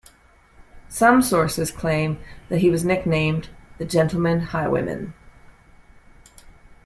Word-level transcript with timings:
Some 0.89 1.21
sources 1.21 1.69
claim 1.69 2.17
that 2.49 2.61
he 2.61 2.71
was 2.71 2.83
nicknamed 2.83 3.49
"The 3.77 3.85
Gentleman 3.85 4.39
Highwayman". 4.39 5.13